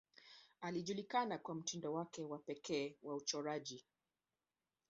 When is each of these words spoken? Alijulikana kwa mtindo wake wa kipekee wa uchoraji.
Alijulikana 0.61 1.37
kwa 1.37 1.55
mtindo 1.55 1.93
wake 1.93 2.23
wa 2.23 2.37
kipekee 2.39 2.95
wa 3.03 3.15
uchoraji. 3.15 3.85